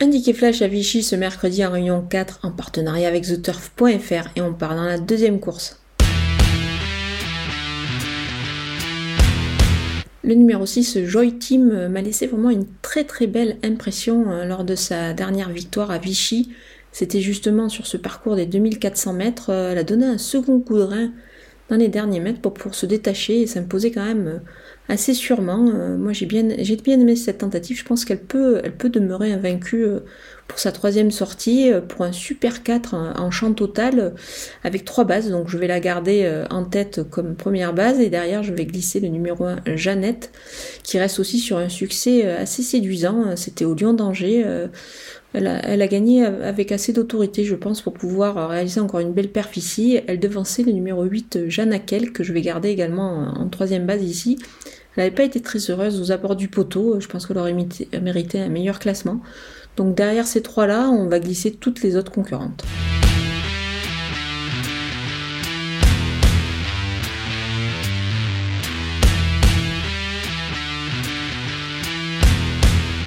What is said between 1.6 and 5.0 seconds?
en réunion 4 en partenariat avec TheTurf.fr et on part dans la